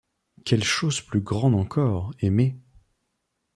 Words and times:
Quelle 0.45 0.63
chose 0.63 0.99
plus 0.99 1.21
grande 1.21 1.53
encore, 1.53 2.11
aimer! 2.21 2.57